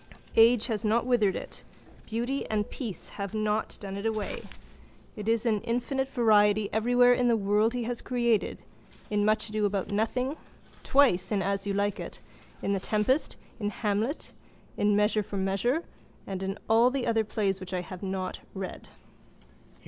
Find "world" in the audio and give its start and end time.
7.37-7.75